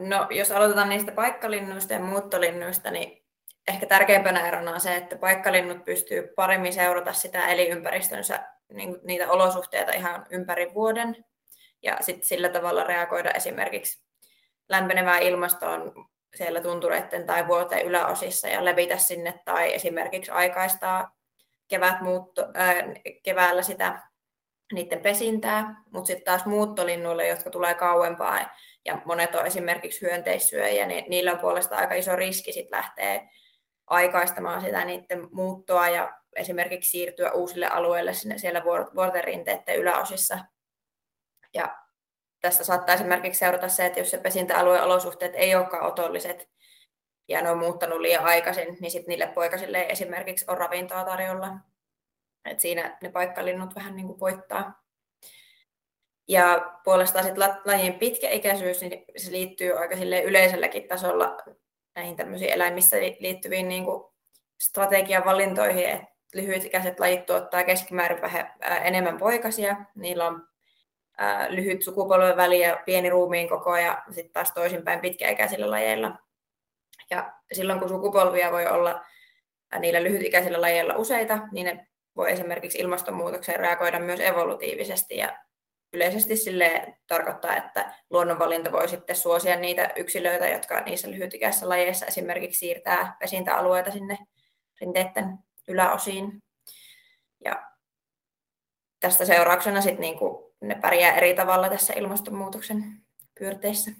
No, 0.00 0.26
jos 0.30 0.52
aloitetaan 0.52 0.88
niistä 0.88 1.12
paikkalinnuista 1.12 1.92
ja 1.92 2.00
muuttolinnuista, 2.00 2.90
niin 2.90 3.24
ehkä 3.68 3.86
tärkeimpänä 3.86 4.48
erona 4.48 4.70
on 4.70 4.80
se, 4.80 4.96
että 4.96 5.16
paikkalinnut 5.16 5.84
pystyy 5.84 6.32
paremmin 6.36 6.72
seurata 6.72 7.12
sitä 7.12 7.46
elinympäristönsä 7.46 8.46
niin 8.72 8.96
niitä 9.02 9.30
olosuhteita 9.30 9.92
ihan 9.92 10.26
ympäri 10.30 10.74
vuoden. 10.74 11.24
Ja 11.82 11.96
sitten 12.00 12.26
sillä 12.26 12.48
tavalla 12.48 12.84
reagoida 12.84 13.30
esimerkiksi 13.30 14.02
lämpenevään 14.68 15.22
ilmastoon 15.22 16.08
siellä 16.36 16.60
tuntureiden 16.60 17.26
tai 17.26 17.46
vuoteen 17.46 17.86
yläosissa 17.86 18.48
ja 18.48 18.64
levitä 18.64 18.96
sinne 18.96 19.40
tai 19.44 19.74
esimerkiksi 19.74 20.30
aikaistaa 20.30 21.16
kevät 21.68 22.00
muutto, 22.00 22.46
ää, 22.54 22.74
keväällä 23.22 23.62
sitä 23.62 24.02
niiden 24.72 25.00
pesintää, 25.00 25.82
mutta 25.92 26.06
sitten 26.06 26.24
taas 26.24 26.46
muuttolinnuille, 26.46 27.28
jotka 27.28 27.50
tulee 27.50 27.74
kauempaa 27.74 28.40
ja 28.88 29.02
monet 29.04 29.34
on 29.34 29.46
esimerkiksi 29.46 30.02
hyönteissyöjiä, 30.02 30.86
niin 30.86 31.04
niillä 31.08 31.32
on 31.32 31.38
puolestaan 31.38 31.80
aika 31.80 31.94
iso 31.94 32.16
riski 32.16 32.52
sit 32.52 32.70
lähteä 32.70 33.28
aikaistamaan 33.86 34.60
sitä 34.60 34.84
niiden 34.84 35.28
muuttoa 35.32 35.88
ja 35.88 36.18
esimerkiksi 36.36 36.90
siirtyä 36.90 37.32
uusille 37.32 37.66
alueille 37.66 38.14
sinne 38.14 38.38
siellä 38.38 38.64
vuorterinteiden 38.94 39.76
yläosissa. 39.76 40.38
Ja 41.54 41.78
tästä 42.40 42.64
saattaa 42.64 42.94
esimerkiksi 42.94 43.38
seurata 43.38 43.68
se, 43.68 43.86
että 43.86 44.00
jos 44.00 44.10
se 44.10 44.18
pesintäalueen 44.18 44.84
olosuhteet 44.84 45.32
ei 45.34 45.54
olekaan 45.54 45.86
otolliset 45.86 46.48
ja 47.28 47.42
ne 47.42 47.50
on 47.50 47.58
muuttanut 47.58 48.00
liian 48.00 48.24
aikaisin, 48.24 48.76
niin 48.80 48.90
sitten 48.90 49.08
niille 49.08 49.26
poikasille 49.26 49.86
esimerkiksi 49.88 50.44
ole 50.48 50.58
ravintoa 50.58 51.04
tarjolla. 51.04 51.48
Et 52.44 52.60
siinä 52.60 52.98
ne 53.02 53.10
paikkalinnut 53.10 53.74
vähän 53.74 53.96
niin 53.96 54.06
kuin 54.06 54.20
voittaa. 54.20 54.87
Ja 56.28 56.72
puolestaan 56.84 57.24
sitten 57.24 57.48
lajien 57.64 57.94
pitkäikäisyys, 57.94 58.80
niin 58.80 59.04
se 59.16 59.32
liittyy 59.32 59.78
aika 59.78 59.94
yleiselläkin 60.24 60.88
tasolla 60.88 61.36
näihin 61.94 62.16
tämmöisiin 62.16 62.52
eläimissä 62.52 62.96
liittyviin 62.96 63.68
niin 63.68 63.84
kuin 63.84 64.04
strategian 64.60 65.24
valintoihin, 65.24 65.88
että 65.88 66.06
lyhytikäiset 66.34 67.00
lajit 67.00 67.26
tuottaa 67.26 67.64
keskimäärin 67.64 68.20
vähän 68.20 68.52
enemmän 68.82 69.18
poikasia, 69.18 69.76
niillä 69.94 70.26
on 70.26 70.48
lyhyt 71.48 71.82
sukupolven 71.82 72.36
väli 72.36 72.60
ja 72.60 72.82
pieni 72.84 73.10
ruumiin 73.10 73.48
koko 73.48 73.76
ja 73.76 74.02
sitten 74.10 74.32
taas 74.32 74.52
toisinpäin 74.52 75.00
pitkäikäisillä 75.00 75.70
lajeilla. 75.70 76.18
Ja 77.10 77.32
silloin 77.52 77.80
kun 77.80 77.88
sukupolvia 77.88 78.52
voi 78.52 78.66
olla 78.66 79.04
niillä 79.78 80.02
lyhytikäisillä 80.02 80.60
lajeilla 80.60 80.96
useita, 80.96 81.38
niin 81.52 81.64
ne 81.64 81.86
voi 82.16 82.32
esimerkiksi 82.32 82.78
ilmastonmuutokseen 82.78 83.60
reagoida 83.60 84.00
myös 84.00 84.20
evolutiivisesti 84.20 85.16
ja 85.16 85.38
yleisesti 85.92 86.36
sille 86.36 86.94
tarkoittaa, 87.06 87.56
että 87.56 87.94
luonnonvalinta 88.10 88.72
voi 88.72 88.88
sitten 88.88 89.16
suosia 89.16 89.56
niitä 89.56 89.90
yksilöitä, 89.96 90.48
jotka 90.48 90.80
niissä 90.80 91.10
lyhytikäisissä 91.10 91.68
lajeissa 91.68 92.06
esimerkiksi 92.06 92.58
siirtää 92.58 93.16
pesintäalueita 93.18 93.90
sinne 93.90 94.18
rinteiden 94.80 95.38
yläosiin. 95.68 96.42
Ja 97.44 97.62
tästä 99.00 99.24
seurauksena 99.24 99.80
sitten 99.80 100.00
niinku 100.00 100.54
ne 100.60 100.74
pärjää 100.74 101.16
eri 101.16 101.34
tavalla 101.34 101.68
tässä 101.68 101.92
ilmastonmuutoksen 101.96 102.84
pyörteissä. 103.38 103.90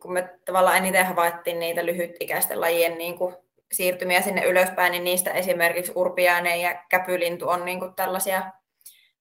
Kun 0.00 0.12
me 0.12 0.38
tavallaan 0.44 0.76
eniten 0.76 1.06
havaittiin 1.06 1.58
niitä 1.58 1.86
lyhytikäisten 1.86 2.60
lajien 2.60 2.98
niinku 2.98 3.34
siirtymiä 3.72 4.22
sinne 4.22 4.44
ylöspäin, 4.44 4.92
niin 4.92 5.04
niistä 5.04 5.30
esimerkiksi 5.30 5.92
urpiainen 5.94 6.60
ja 6.60 6.84
käpylintu 6.88 7.48
on 7.48 7.64
niinku 7.64 7.92
tällaisia 7.96 8.52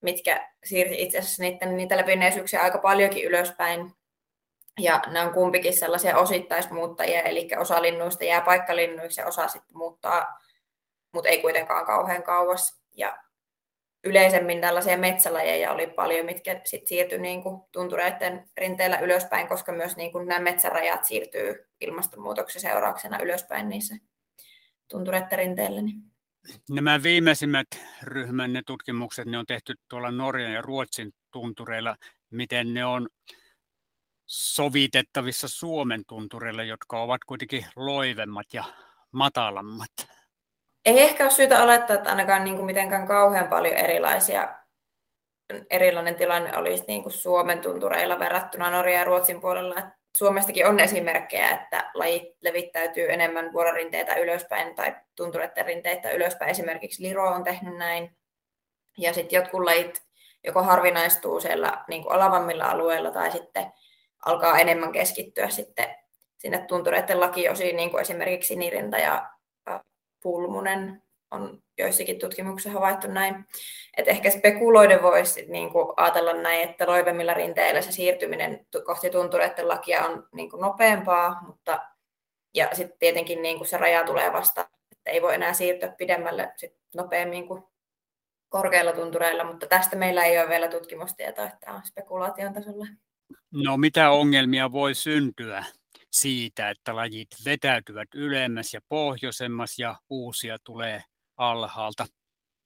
mitkä 0.01 0.49
siirsi 0.63 1.01
itse 1.01 1.17
asiassa 1.17 1.43
niiden, 1.43 1.77
niitä 1.77 1.97
läpineisyyksiä 1.97 2.61
aika 2.61 2.77
paljonkin 2.77 3.23
ylöspäin. 3.23 3.91
Ja 4.79 5.01
ne 5.07 5.21
on 5.21 5.33
kumpikin 5.33 5.77
sellaisia 5.77 6.17
osittaismuuttajia, 6.17 7.21
eli 7.21 7.49
osa 7.57 7.81
linnuista 7.81 8.23
jää 8.23 8.41
paikkalinnuiksi 8.41 9.21
ja 9.21 9.27
osa 9.27 9.47
sitten 9.47 9.77
muuttaa, 9.77 10.39
mutta 11.13 11.29
ei 11.29 11.41
kuitenkaan 11.41 11.85
kauhean 11.85 12.23
kauas. 12.23 12.81
Ja 12.95 13.17
yleisemmin 14.03 14.61
tällaisia 14.61 14.97
metsälajeja 14.97 15.71
oli 15.71 15.87
paljon, 15.87 16.25
mitkä 16.25 16.61
sitten 16.63 16.87
siirtyi 16.87 17.19
niin 17.19 17.43
kuin 17.43 17.61
tuntureiden 17.71 18.49
rinteellä 18.57 18.99
ylöspäin, 18.99 19.47
koska 19.47 19.71
myös 19.71 19.97
niin 19.97 20.11
kuin 20.11 20.27
nämä 20.27 20.39
metsärajat 20.39 21.05
siirtyy 21.05 21.69
ilmastonmuutoksen 21.81 22.61
seurauksena 22.61 23.19
ylöspäin 23.21 23.69
niissä 23.69 23.95
tuntureiden 24.87 25.37
rinteillä. 25.39 25.81
Niin 25.81 26.16
Nämä 26.69 27.03
viimeisimmät 27.03 27.67
ryhmänne 28.03 28.61
tutkimukset, 28.65 29.25
ne 29.25 29.37
on 29.37 29.45
tehty 29.45 29.75
tuolla 29.89 30.11
Norjan 30.11 30.51
ja 30.51 30.61
Ruotsin 30.61 31.11
tuntureilla. 31.31 31.95
Miten 32.29 32.73
ne 32.73 32.85
on 32.85 33.07
sovitettavissa 34.25 35.47
Suomen 35.47 36.03
tuntureille, 36.07 36.65
jotka 36.65 37.01
ovat 37.01 37.23
kuitenkin 37.25 37.65
loivemmat 37.75 38.45
ja 38.53 38.63
matalammat? 39.11 39.91
Ei 40.85 40.99
ehkä 40.99 41.23
ole 41.23 41.31
syytä 41.31 41.63
olettaa, 41.63 41.95
että 41.95 42.09
ainakaan 42.09 42.43
niin 42.43 42.55
kuin 42.55 42.65
mitenkään 42.65 43.07
kauhean 43.07 43.47
paljon 43.47 43.75
erilaisia 43.75 44.55
erilainen 45.69 46.15
tilanne 46.15 46.57
olisi 46.57 46.83
niin 46.87 47.03
kuin 47.03 47.13
Suomen 47.13 47.59
tuntureilla 47.59 48.19
verrattuna 48.19 48.71
Norjan 48.71 48.99
ja 48.99 49.05
Ruotsin 49.05 49.41
puolella. 49.41 49.75
Suomestakin 50.17 50.67
on 50.67 50.79
esimerkkejä, 50.79 51.49
että 51.49 51.91
lajit 51.93 52.23
levittäytyy 52.41 53.13
enemmän 53.13 53.53
vuororinteitä 53.53 54.15
ylöspäin 54.15 54.75
tai 54.75 54.95
tuntureiden 55.15 55.65
rinteitä 55.65 56.11
ylöspäin. 56.11 56.51
Esimerkiksi 56.51 57.03
Liro 57.03 57.29
on 57.29 57.43
tehnyt 57.43 57.77
näin. 57.77 58.17
Ja 58.97 59.13
sitten 59.13 59.37
jotkut 59.37 59.63
lajit 59.63 60.01
joko 60.43 60.63
harvinaistuu 60.63 61.39
siellä 61.39 61.83
niin 61.87 62.03
kuin 62.03 62.13
alavammilla 62.13 62.65
alueilla 62.65 63.11
tai 63.11 63.31
sitten 63.31 63.71
alkaa 64.25 64.59
enemmän 64.59 64.91
keskittyä 64.91 65.49
sitten 65.49 65.95
sinne 66.37 66.57
tuntureiden 66.57 67.19
lakiosiin, 67.19 67.75
niin 67.75 67.91
kuin 67.91 68.01
esimerkiksi 68.01 68.55
Nirinta 68.55 68.97
ja 68.97 69.29
Pulmunen 70.23 71.03
on 71.31 71.63
joissakin 71.77 72.19
tutkimuksissa 72.19 72.79
havaittu 72.79 73.07
näin. 73.07 73.45
Että 73.97 74.11
ehkä 74.11 74.29
spekuloiden 74.29 75.01
voisi 75.01 75.45
niin 75.49 75.69
kuin 75.69 75.93
ajatella 75.97 76.33
näin, 76.33 76.69
että 76.69 76.87
loivemmilla 76.87 77.33
rinteillä 77.33 77.81
se 77.81 77.91
siirtyminen 77.91 78.67
kohti 78.85 79.09
tuntureiden 79.09 79.67
lakia 79.67 80.05
on 80.05 80.27
niin 80.33 80.49
kuin 80.49 80.61
nopeampaa, 80.61 81.41
mutta 81.47 81.79
ja 82.55 82.69
sitten 82.73 82.99
tietenkin 82.99 83.41
niin 83.41 83.57
kuin 83.57 83.67
se 83.67 83.77
raja 83.77 84.03
tulee 84.03 84.33
vasta, 84.33 84.69
että 84.91 85.11
ei 85.11 85.21
voi 85.21 85.35
enää 85.35 85.53
siirtyä 85.53 85.95
pidemmälle 85.97 86.53
sit 86.55 86.75
nopeammin 86.95 87.47
kuin 87.47 87.63
korkeilla 88.49 88.93
tuntureilla, 88.93 89.43
mutta 89.43 89.67
tästä 89.67 89.95
meillä 89.95 90.23
ei 90.23 90.39
ole 90.39 90.49
vielä 90.49 90.67
tutkimustietoa, 90.67 91.45
että 91.45 91.73
on 91.73 91.81
spekulaation 91.85 92.53
tasolla. 92.53 92.87
No 93.51 93.77
mitä 93.77 94.11
ongelmia 94.11 94.71
voi 94.71 94.95
syntyä 94.95 95.65
siitä, 96.11 96.69
että 96.69 96.95
lajit 96.95 97.27
vetäytyvät 97.45 98.07
ylemmäs 98.15 98.73
ja 98.73 98.81
pohjoisemmas 98.89 99.79
ja 99.79 99.95
uusia 100.09 100.57
tulee 100.63 101.03
alhaalta, 101.37 102.05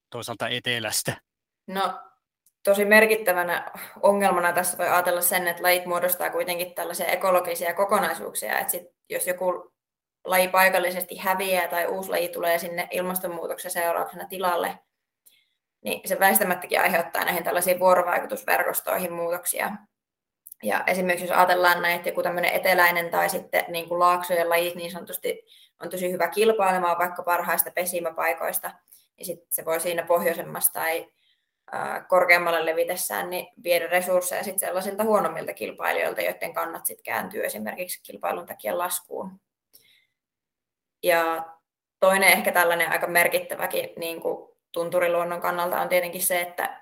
toisaalta 0.09 0.47
etelästä? 0.47 1.21
No 1.67 1.99
tosi 2.63 2.85
merkittävänä 2.85 3.71
ongelmana 4.01 4.53
tässä 4.53 4.77
voi 4.77 4.87
ajatella 4.87 5.21
sen, 5.21 5.47
että 5.47 5.63
lajit 5.63 5.85
muodostaa 5.85 6.29
kuitenkin 6.29 6.73
tällaisia 6.73 7.07
ekologisia 7.07 7.73
kokonaisuuksia, 7.73 8.59
että 8.59 8.71
sit, 8.71 8.83
jos 9.09 9.27
joku 9.27 9.73
laji 10.23 10.47
paikallisesti 10.47 11.17
häviää 11.17 11.67
tai 11.67 11.87
uusi 11.87 12.09
laji 12.09 12.27
tulee 12.27 12.59
sinne 12.59 12.87
ilmastonmuutoksen 12.91 13.71
seurauksena 13.71 14.27
tilalle, 14.27 14.79
niin 15.83 16.01
se 16.05 16.19
väistämättäkin 16.19 16.81
aiheuttaa 16.81 17.25
näihin 17.25 17.43
tällaisiin 17.43 17.79
vuorovaikutusverkostoihin 17.79 19.13
muutoksia. 19.13 19.71
Ja 20.63 20.83
esimerkiksi 20.87 21.25
jos 21.27 21.37
ajatellaan 21.37 21.81
näin, 21.81 21.95
että 21.95 22.09
joku 22.09 22.23
tämmöinen 22.23 22.53
eteläinen 22.53 23.09
tai 23.09 23.29
sitten 23.29 23.65
niin 23.67 23.89
kuin 23.89 23.99
laaksojen 23.99 24.49
lajit 24.49 24.75
niin 24.75 24.91
sanotusti 24.91 25.45
on 25.83 25.89
tosi 25.89 26.11
hyvä 26.11 26.27
kilpailemaan 26.27 26.97
vaikka 26.97 27.23
parhaista 27.23 27.71
pesimäpaikoista, 27.71 28.71
niin 29.17 29.25
sitten 29.25 29.47
se 29.49 29.65
voi 29.65 29.79
siinä 29.79 30.03
pohjoisemmasta 30.03 30.79
tai 30.79 31.07
korkeammalle 32.07 32.65
levitessään 32.65 33.29
niin 33.29 33.47
viedä 33.63 33.87
resursseja 33.87 34.43
sitten 34.43 34.59
sellaisilta 34.59 35.03
huonommilta 35.03 35.53
kilpailijoilta, 35.53 36.21
joiden 36.21 36.53
kannat 36.53 36.85
sitten 36.85 37.03
kääntyy 37.03 37.45
esimerkiksi 37.45 38.03
kilpailun 38.03 38.45
takia 38.45 38.77
laskuun. 38.77 39.39
Ja 41.03 41.45
toinen 41.99 42.29
ehkä 42.29 42.51
tällainen 42.51 42.91
aika 42.91 43.07
merkittäväkin 43.07 43.89
niin 43.97 44.21
kuin 44.21 44.57
tunturiluonnon 44.71 45.41
kannalta 45.41 45.81
on 45.81 45.89
tietenkin 45.89 46.21
se, 46.21 46.41
että 46.41 46.81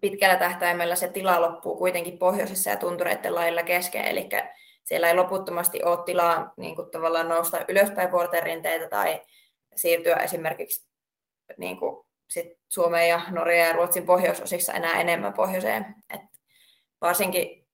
pitkällä 0.00 0.36
tähtäimellä 0.36 0.96
se 0.96 1.08
tila 1.08 1.40
loppuu 1.40 1.76
kuitenkin 1.76 2.18
pohjoisessa 2.18 2.70
ja 2.70 2.76
tuntureiden 2.76 3.34
lailla 3.34 3.62
kesken, 3.62 4.04
eli 4.04 4.28
siellä 4.84 5.08
ei 5.08 5.14
loputtomasti 5.14 5.82
ole 5.84 6.04
tilaa 6.04 6.52
niin 6.56 6.76
kuin 6.76 6.90
tavallaan 6.90 7.28
nousta 7.28 7.58
ylöspäin 7.68 8.12
vuorterinteitä 8.12 8.88
tai 8.88 9.22
siirtyä 9.76 10.16
esimerkiksi 10.16 10.86
niin 11.56 11.76
kuin 11.78 12.06
sit 12.28 12.58
Suomen 12.68 13.08
ja 13.08 13.20
Norjan 13.30 13.68
ja 13.68 13.72
Ruotsin 13.74 14.06
pohjoisosissa 14.06 14.72
enää 14.72 15.00
enemmän 15.00 15.32
pohjoiseen. 15.32 15.94
Et 16.14 16.20
varsinkin 17.00 17.66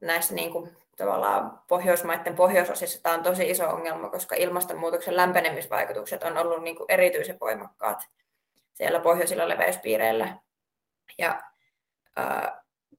näissä 0.00 0.34
niin 0.34 0.52
kuin, 0.52 0.76
tavallaan 0.96 1.62
Pohjoismaiden 1.68 2.34
pohjoisosissa 2.34 3.02
tämä 3.02 3.14
on 3.14 3.22
tosi 3.22 3.50
iso 3.50 3.68
ongelma, 3.68 4.10
koska 4.10 4.34
ilmastonmuutoksen 4.34 5.16
lämpenemisvaikutukset 5.16 6.22
on 6.22 6.38
ollut 6.38 6.62
niin 6.62 6.76
kuin 6.76 6.86
erityisen 6.88 7.40
voimakkaat 7.40 7.98
siellä 8.74 9.00
pohjoisilla 9.00 9.48
leveyspiireillä. 9.48 10.36
Ja 11.18 11.42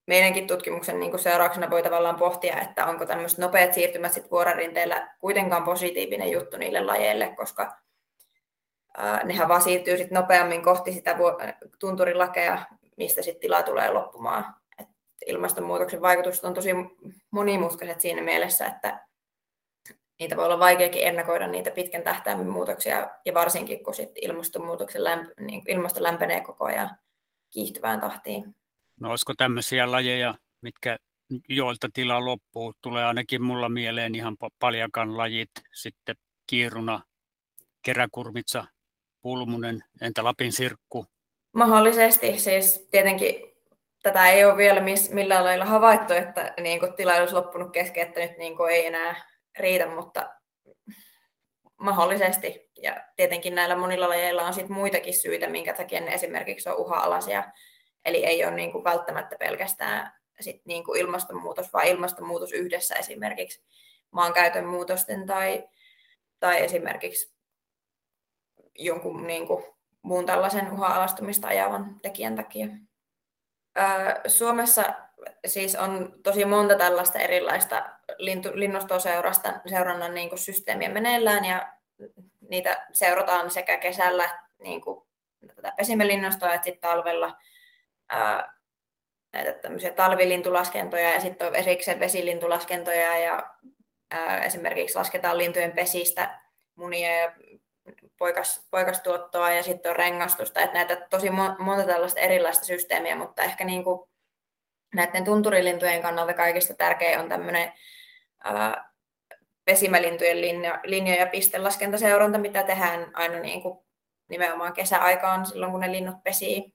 meidänkin 0.08 0.48
tutkimuksen 0.48 1.00
niin 1.00 1.12
kuin 1.12 1.22
seurauksena 1.22 1.70
voi 1.70 1.84
tavallaan 1.84 2.16
pohtia, 2.16 2.62
että 2.62 2.86
onko 2.86 3.06
tämmöiset 3.06 3.38
nopeat 3.40 3.74
siirtymät 3.74 4.14
sit 4.14 4.32
vuorarinteillä 4.32 5.16
kuitenkaan 5.20 5.64
positiivinen 5.64 6.32
juttu 6.32 6.58
niille 6.58 6.82
lajeille, 6.82 7.34
koska 7.36 7.78
ää, 8.98 9.24
nehän 9.24 9.48
vaan 9.48 9.62
siirtyy 9.62 9.98
sit 9.98 10.12
nopeammin 10.12 10.64
kohti 10.64 10.94
sitä 10.94 11.18
tunturilakea, 11.80 12.66
mistä 12.98 13.22
sitten 13.22 13.42
tila 13.42 13.64
tulee 13.64 13.92
loppumaan. 13.92 14.56
Et 14.80 14.88
ilmastonmuutoksen 15.26 16.02
vaikutukset 16.02 16.44
on 16.44 16.54
tosi 16.54 16.72
monimutkaiset 17.32 18.02
siinä 18.02 18.22
mielessä, 18.22 18.66
että 18.66 19.08
niitä 20.20 20.38
voi 20.38 20.46
olla 20.46 20.60
vaikeakin 20.60 21.08
ennakoida 21.08 21.48
niitä 21.48 21.72
pitkän 21.72 22.04
tähtäimen 22.04 22.48
muutoksia, 22.48 23.10
ja 23.26 23.34
varsinkin 23.34 23.84
kun 23.84 23.94
sit 23.94 24.12
ilmastonmuutoksen 24.22 25.02
lämp- 25.02 25.44
niin 25.44 25.62
ilmasto 25.68 26.04
lämpenee 26.04 26.42
koko 26.42 26.66
ajan 26.66 26.98
kiihtyvään 27.50 28.02
tahtiin. 28.02 28.56
No 29.00 29.10
olisiko 29.10 29.34
tämmöisiä 29.38 29.92
lajeja, 29.92 30.36
mitkä 30.62 30.98
joilta 31.50 31.90
tila 31.94 32.26
loppuu? 32.26 32.74
Tulee 32.82 33.06
ainakin 33.06 33.42
mulla 33.42 33.70
mieleen 33.70 34.16
ihan 34.16 34.38
paljakan 34.60 35.18
lajit, 35.18 35.52
sitten 35.74 36.16
kiiruna, 36.48 37.02
keräkurmitsa, 37.86 38.66
pulmunen, 39.22 39.84
entä 40.02 40.24
Lapin 40.24 40.52
sirkku? 40.52 41.06
Mahdollisesti, 41.54 42.40
siis 42.40 42.88
tietenkin 42.92 43.36
tätä 44.04 44.30
ei 44.30 44.46
ole 44.46 44.58
vielä 44.58 44.82
millään 45.12 45.44
lailla 45.44 45.66
havaittu, 45.66 46.14
että 46.14 46.54
niin 46.62 46.80
tila 46.96 47.16
olisi 47.16 47.34
loppunut 47.34 47.72
kesken, 47.72 48.08
että 48.08 48.20
nyt 48.20 48.38
niin 48.38 48.56
ei 48.72 48.86
enää 48.86 49.16
riitä, 49.60 49.88
mutta 49.88 50.30
mahdollisesti. 51.78 52.70
Ja 52.82 53.04
tietenkin 53.16 53.56
näillä 53.56 53.76
monilla 53.76 54.10
lajeilla 54.10 54.48
on 54.48 54.54
sit 54.54 54.70
muitakin 54.70 55.20
syitä, 55.20 55.50
minkä 55.50 55.74
takia 55.74 56.02
ne 56.02 56.14
esimerkiksi 56.14 56.70
on 56.70 56.78
uha-alaisia. 56.78 57.44
Eli 58.06 58.26
ei 58.26 58.46
ole 58.46 58.56
niin 58.56 58.72
kuin 58.72 58.84
välttämättä 58.84 59.36
pelkästään 59.40 60.14
sit 60.40 60.66
niin 60.66 60.84
kuin 60.84 61.00
ilmastonmuutos, 61.00 61.74
vaan 61.74 61.88
ilmastonmuutos 61.88 62.52
yhdessä 62.52 62.96
esimerkiksi 62.96 63.64
maankäytön 64.12 64.66
muutosten 64.66 65.26
tai, 65.26 65.68
tai 66.40 66.64
esimerkiksi 66.64 67.34
jonkun 68.76 69.28
niin 69.28 69.48
kuin 69.48 69.66
muun 70.02 70.26
tällaisen 70.26 70.72
uha-alastumista 70.72 71.48
ajavan 71.48 72.00
tekijän 72.02 72.36
takia. 72.36 72.68
Suomessa 74.28 74.84
siis 75.46 75.76
on 75.76 76.14
tosi 76.24 76.46
monta 76.46 76.76
tällaista 76.76 77.20
erilaista 77.20 77.90
lintu, 78.18 78.50
linnustoseurasta 78.54 79.54
seurannan 79.70 80.14
niin 80.14 80.30
kuin 80.30 80.40
systeemiä 80.40 80.90
meneillään 80.90 81.46
ja 81.46 81.74
niitä 82.50 82.88
seurataan 82.92 83.52
sekä 83.52 83.78
kesällä 83.78 84.40
niin 84.60 84.82
kuin 84.82 85.06
tätä 85.56 85.74
pesimelinnustoa 85.78 86.54
että 86.54 86.66
sitten 86.66 86.90
talvella 86.90 87.38
ää, 88.10 88.54
näitä 89.34 89.54
tämmöisiä 89.54 89.94
talvilintulaskentoja 89.94 91.10
ja 91.10 91.20
sitten 91.20 91.48
on 91.48 91.56
erikseen 91.56 92.00
vesilintulaskentoja 92.00 93.18
ja 93.18 93.54
ää, 94.12 94.44
esimerkiksi 94.44 94.96
lasketaan 94.96 95.38
lintujen 95.38 95.72
pesistä 95.72 96.40
munia 96.76 97.18
ja 97.18 97.32
poikas, 98.18 98.68
poikastuottoa 98.72 99.52
ja 99.52 99.64
sitten 99.64 99.90
on 99.90 99.96
rengastusta, 99.96 100.62
että 100.62 100.74
näitä 100.74 101.08
tosi 101.10 101.30
monta 101.60 101.86
tällaista 101.86 102.20
erilaista 102.20 102.66
systeemiä, 102.66 103.16
mutta 103.16 103.44
ehkä 103.44 103.64
niin 103.64 103.84
kuin 103.84 104.10
näiden 104.96 105.26
tunturilintujen 105.26 106.02
kannalta 106.02 106.34
kaikista 106.34 106.74
tärkein 106.74 107.20
on 107.20 107.30
tämmöinen 107.30 107.74
pesimälintujen 109.66 110.42
linja, 110.42 110.80
linja- 110.84 111.16
ja 111.16 111.26
pistelaskentaseuranta, 111.26 112.38
mitä 112.38 112.64
tehdään 112.64 113.12
aina 113.14 113.40
niin 113.40 113.62
kuin 113.62 113.86
nimenomaan 114.30 114.74
kesäaikaan 114.74 115.46
silloin, 115.46 115.72
kun 115.72 115.82
ne 115.82 115.92
linnut 115.92 116.24
pesii. 116.24 116.74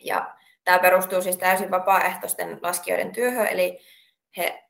Ja 0.00 0.34
tämä 0.64 0.78
perustuu 0.78 1.22
siis 1.22 1.36
täysin 1.36 1.70
vapaaehtoisten 1.70 2.58
laskijoiden 2.62 3.12
työhön, 3.12 3.46
eli 3.46 3.80
he 4.36 4.64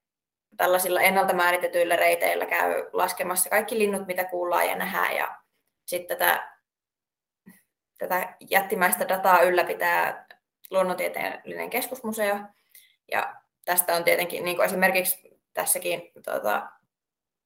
tällaisilla 0.56 1.00
ennalta 1.00 1.34
määritetyillä 1.34 1.96
reiteillä 1.96 2.46
käy 2.46 2.90
laskemassa 2.92 3.50
kaikki 3.50 3.78
linnut, 3.78 4.06
mitä 4.06 4.24
kuullaan 4.24 4.68
ja 4.68 4.76
nähdään. 4.76 5.16
Ja 5.16 5.36
sitten 5.86 6.18
tätä, 6.18 6.52
tätä 7.98 8.36
jättimäistä 8.50 9.08
dataa 9.08 9.40
ylläpitää 9.40 10.26
luonnontieteellinen 10.70 11.70
keskusmuseo. 11.70 12.38
Ja 13.12 13.36
tästä 13.64 13.96
on 13.96 14.04
tietenkin, 14.04 14.44
niin 14.44 14.56
kuin 14.56 14.66
esimerkiksi 14.66 15.40
tässäkin, 15.54 16.12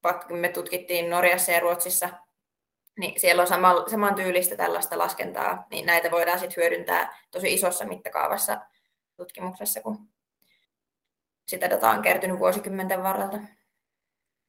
vaikka 0.03 0.33
me 0.33 0.49
tutkittiin 0.49 1.09
Norjassa 1.09 1.51
ja 1.51 1.59
Ruotsissa, 1.59 2.09
niin 3.01 3.19
siellä 3.19 3.41
on 3.41 3.47
sama, 3.47 3.83
saman 3.87 4.15
tyylistä 4.15 4.55
tällaista 4.55 4.97
laskentaa, 4.97 5.67
niin 5.71 5.85
näitä 5.85 6.11
voidaan 6.11 6.39
sitten 6.39 6.61
hyödyntää 6.63 7.17
tosi 7.31 7.53
isossa 7.53 7.85
mittakaavassa 7.85 8.61
tutkimuksessa, 9.15 9.81
kun 9.81 10.09
sitä 11.47 11.69
dataa 11.69 11.91
on 11.91 12.01
kertynyt 12.01 12.39
vuosikymmenten 12.39 13.03
varrelta. 13.03 13.37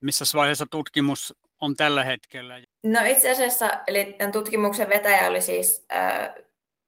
Missä 0.01 0.25
vaiheessa 0.35 0.67
tutkimus 0.71 1.35
on 1.61 1.77
tällä 1.77 2.05
hetkellä? 2.05 2.61
No 2.83 3.01
itse 3.05 3.31
asiassa, 3.31 3.71
eli 3.87 4.15
tämän 4.19 4.33
tutkimuksen 4.33 4.89
vetäjä 4.89 5.29
oli 5.29 5.41
siis 5.41 5.87
äh, 5.95 6.35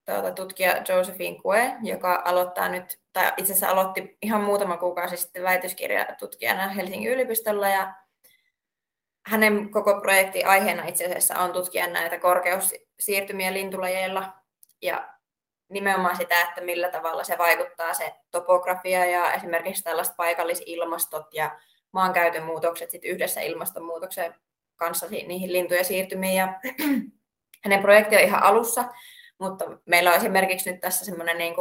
tuota, 0.07 0.33
tutkija 0.33 0.83
Josephine 0.89 1.41
Kue, 1.41 1.77
joka 1.83 2.23
aloittaa 2.25 2.69
nyt, 2.69 2.99
tai 3.13 3.33
itse 3.37 3.53
asiassa 3.53 3.69
aloitti 3.69 4.19
ihan 4.23 4.41
muutama 4.41 4.77
kuukausi 4.77 5.17
sitten 5.17 5.43
väitöskirjatutkijana 5.43 6.69
Helsingin 6.69 7.13
yliopistolla, 7.13 7.69
ja 7.69 7.95
hänen 9.27 9.71
koko 9.71 10.01
projekti 10.01 10.45
aiheena 10.45 10.85
itse 10.85 11.05
asiassa 11.05 11.39
on 11.39 11.53
tutkia 11.53 11.87
näitä 11.87 12.19
korkeussiirtymiä 12.19 13.53
lintulajeilla, 13.53 14.33
ja 14.83 15.15
nimenomaan 15.69 16.17
sitä, 16.17 16.41
että 16.41 16.61
millä 16.61 16.89
tavalla 16.89 17.25
se 17.25 17.39
vaikuttaa 17.39 17.95
se 17.95 18.15
topografia 18.31 19.05
ja 19.05 19.33
esimerkiksi 19.33 19.83
tällaiset 19.83 20.17
paikallisilmastot 20.17 21.35
ja 21.35 21.59
maankäytön 21.93 22.45
muutokset 22.45 22.91
sit 22.91 23.05
yhdessä 23.05 23.41
ilmastonmuutoksen 23.41 24.35
kanssa 24.77 25.07
niihin 25.07 25.53
lintujen 25.53 25.85
siirtymiin. 25.85 26.37
Ja 26.37 26.61
hänen 27.65 27.83
projekti 27.83 28.17
on 28.17 28.23
ihan 28.23 28.43
alussa, 28.43 28.85
mutta 29.39 29.65
meillä 29.87 30.11
on 30.11 30.17
esimerkiksi 30.17 30.71
nyt 30.71 30.81
tässä 30.81 31.05
semmoinen 31.05 31.39
niin 31.39 31.55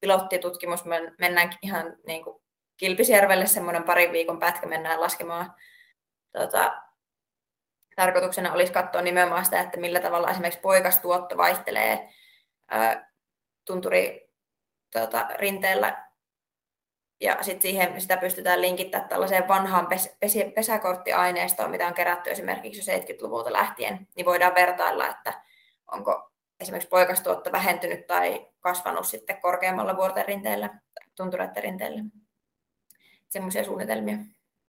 pilottitutkimus, 0.00 0.84
me 0.84 1.12
mennään 1.18 1.50
ihan 1.62 1.96
niin 2.06 2.24
kuin 2.24 2.42
Kilpisjärvelle 2.76 3.46
semmoinen 3.46 3.82
parin 3.82 4.12
viikon 4.12 4.38
pätkä 4.38 4.66
mennään 4.66 5.00
laskemaan. 5.00 5.54
Tota, 6.32 6.82
tarkoituksena 8.00 8.52
olisi 8.52 8.72
katsoa 8.72 9.02
nimenomaan 9.02 9.44
sitä, 9.44 9.60
että 9.60 9.80
millä 9.80 10.00
tavalla 10.00 10.30
esimerkiksi 10.30 10.60
poikastuotto 10.60 11.36
vaihtelee 11.36 12.08
tunturi 13.64 14.30
tota, 14.92 15.28
rinteellä 15.34 16.06
ja 17.20 17.42
sitten 17.42 17.62
siihen 17.62 18.00
sitä 18.00 18.16
pystytään 18.16 18.60
linkittämään 18.60 19.08
tällaiseen 19.08 19.48
vanhaan 19.48 19.86
pes, 19.86 20.16
pes, 20.20 20.34
pesäkorttiaineistoon, 20.54 21.70
mitä 21.70 21.86
on 21.86 21.94
kerätty 21.94 22.30
esimerkiksi 22.30 22.90
jo 22.90 22.98
70-luvulta 22.98 23.52
lähtien, 23.52 24.08
niin 24.16 24.26
voidaan 24.26 24.54
vertailla, 24.54 25.08
että 25.08 25.42
onko 25.92 26.30
esimerkiksi 26.60 26.88
poikastuotto 26.88 27.52
vähentynyt 27.52 28.06
tai 28.06 28.48
kasvanut 28.60 29.06
sitten 29.06 29.40
korkeammalla 29.40 29.96
vuorten 29.96 30.26
rinteellä, 30.26 30.80
tuntureiden 31.16 31.62
rinteellä. 31.62 32.04
Semmoisia 33.28 33.64
suunnitelmia. 33.64 34.16